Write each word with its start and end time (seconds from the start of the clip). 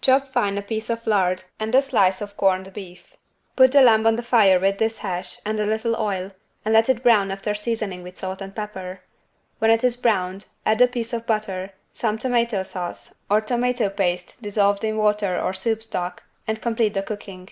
Chop 0.00 0.28
fine 0.28 0.56
a 0.58 0.62
piece 0.62 0.88
of 0.90 1.08
lard 1.08 1.42
and 1.58 1.74
a 1.74 1.82
slice 1.82 2.20
of 2.20 2.36
corned 2.36 2.72
beef. 2.72 3.16
Put 3.56 3.72
the 3.72 3.82
lamb 3.82 4.06
on 4.06 4.14
the 4.14 4.22
fire 4.22 4.60
with 4.60 4.78
this 4.78 4.98
hash 4.98 5.40
and 5.44 5.58
a 5.58 5.66
little 5.66 5.96
oil 5.96 6.30
and 6.64 6.72
let 6.72 6.88
it 6.88 7.02
brown 7.02 7.32
after 7.32 7.52
seasoning 7.52 8.04
with 8.04 8.16
salt 8.16 8.40
and 8.40 8.54
pepper. 8.54 9.00
When 9.58 9.72
it 9.72 9.82
is 9.82 9.96
browned 9.96 10.46
add 10.64 10.80
a 10.82 10.86
piece 10.86 11.12
of 11.12 11.26
butter, 11.26 11.72
some 11.90 12.16
tomato 12.16 12.62
sauce, 12.62 13.16
or 13.28 13.40
tomato 13.40 13.88
paste 13.88 14.40
dissolved 14.40 14.84
in 14.84 14.98
water 14.98 15.40
or 15.42 15.52
soup 15.52 15.82
stock 15.82 16.22
and 16.46 16.62
complete 16.62 16.94
the 16.94 17.02
cooking. 17.02 17.48